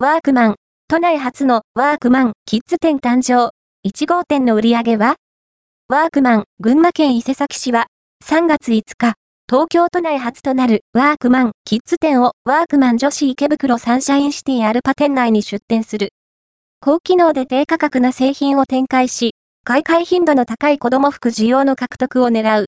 [0.00, 0.54] ワークマン、
[0.86, 3.50] 都内初のワークマンキッズ店誕生。
[3.84, 5.16] 1号店の売り上げは？
[5.88, 7.88] ワークマン、群馬県伊勢崎市は、
[8.24, 9.14] 3月5日、
[9.50, 16.10] 東京都内初となるワークマンキッズ店をワークマン女子池袋サンシャインシティアルパ店内に出店する。
[16.80, 19.34] 高機能で低価格な製品を展開し、
[19.64, 22.66] 買い替え頻度の高い子供服需要の獲得を狙う